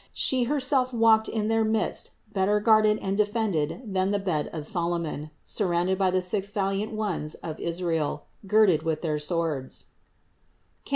She 0.15 0.45
herself 0.45 0.91
walked 0.91 1.29
in 1.29 1.47
their 1.47 1.63
midst 1.63 2.09
better 2.33 2.59
guarded 2.59 2.97
and 3.03 3.15
defended 3.15 3.93
than 3.93 4.09
the 4.09 4.17
bed 4.17 4.49
of 4.51 4.65
Solomon, 4.65 5.29
surrounded 5.45 5.99
by 5.99 6.09
the 6.09 6.23
sixty 6.23 6.51
valiant 6.53 6.91
ones 6.93 7.35
of 7.35 7.57
382 7.57 7.61
THE 7.61 7.93
INCARNATION 7.93 7.99
383 8.01 8.01
Israel, 8.01 8.25
girded 8.47 8.81
with 8.83 9.01
their 9.03 9.19
swords 9.19 9.85
(Cant. 10.85 10.89